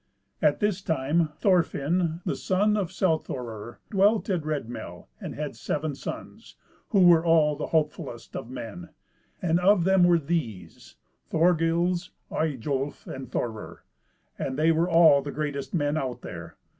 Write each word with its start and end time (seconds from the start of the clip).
At 0.41 0.59
this 0.59 0.81
time 0.81 1.29
Thorfin, 1.37 2.21
the 2.25 2.35
son 2.35 2.75
of 2.75 2.89
Selthorir, 2.91 3.77
dwelt 3.91 4.31
at 4.31 4.43
Red 4.43 4.67
Mel, 4.67 5.09
and 5.19 5.35
had 5.35 5.55
seven 5.55 5.93
sons, 5.93 6.55
who 6.89 7.03
were 7.05 7.23
all 7.23 7.55
the 7.55 7.67
hopefullest 7.67 8.35
of 8.35 8.49
men; 8.49 8.89
and 9.43 9.59
of 9.59 9.83
them 9.83 10.03
were 10.05 10.17
these 10.17 10.95
Thorgils, 11.29 12.09
Eyjolf, 12.31 13.05
and 13.05 13.31
Thorir; 13.31 13.83
and 14.39 14.57
they 14.57 14.71
were 14.71 14.89
all 14.89 15.21
the 15.21 15.29
greatest 15.31 15.71
men 15.75 15.95
out 15.97 16.23
there. 16.23 16.57